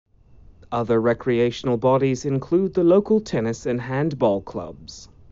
[0.71, 5.09] Other recreational bodies include the local tennis and handball clubs.